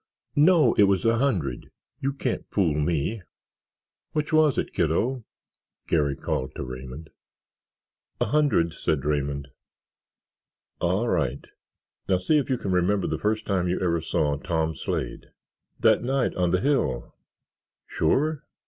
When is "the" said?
13.05-13.19, 16.49-16.61